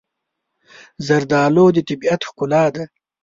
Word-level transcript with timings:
زردالو 1.05 1.65
د 1.75 1.77
طبیعت 1.89 2.21
ښکلا 2.29 2.63
ده. 2.75 2.83